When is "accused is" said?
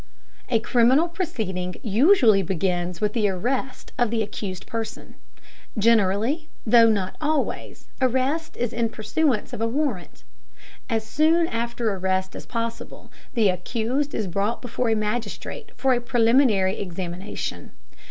13.49-14.25